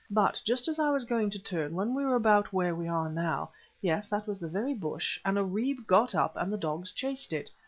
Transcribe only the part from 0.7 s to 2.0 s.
I was going to turn, when